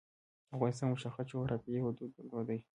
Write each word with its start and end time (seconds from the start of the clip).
افغانستان 0.55 0.89
مشخص 0.91 1.25
جعرافیايی 1.31 1.81
حدود 1.85 2.09
درلودلي. 2.15 2.63